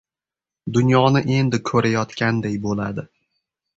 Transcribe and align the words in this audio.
Dunyoni 0.77 1.21
endi 1.35 1.59
ko‘rayotganday 1.71 2.57
bo‘ladi. 2.65 3.07